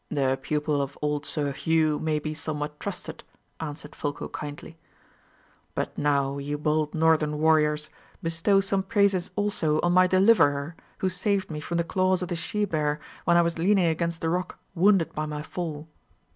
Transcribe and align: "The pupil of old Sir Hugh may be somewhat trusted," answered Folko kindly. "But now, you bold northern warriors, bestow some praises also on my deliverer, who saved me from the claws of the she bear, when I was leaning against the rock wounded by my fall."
"The 0.09 0.39
pupil 0.41 0.81
of 0.81 0.97
old 1.03 1.27
Sir 1.27 1.51
Hugh 1.51 1.99
may 1.99 2.17
be 2.17 2.33
somewhat 2.33 2.79
trusted," 2.79 3.23
answered 3.59 3.95
Folko 3.95 4.29
kindly. 4.29 4.79
"But 5.75 5.95
now, 5.95 6.39
you 6.39 6.57
bold 6.57 6.95
northern 6.95 7.37
warriors, 7.37 7.91
bestow 8.23 8.61
some 8.61 8.81
praises 8.81 9.29
also 9.35 9.79
on 9.81 9.93
my 9.93 10.07
deliverer, 10.07 10.75
who 10.97 11.09
saved 11.09 11.51
me 11.51 11.59
from 11.59 11.77
the 11.77 11.83
claws 11.83 12.23
of 12.23 12.29
the 12.29 12.35
she 12.35 12.65
bear, 12.65 12.99
when 13.25 13.37
I 13.37 13.43
was 13.43 13.59
leaning 13.59 13.85
against 13.85 14.21
the 14.21 14.29
rock 14.31 14.57
wounded 14.73 15.13
by 15.13 15.27
my 15.27 15.43
fall." 15.43 15.87